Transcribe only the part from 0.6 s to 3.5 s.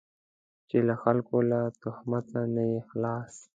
چې له خلکو له تهمته نه یې خلاص.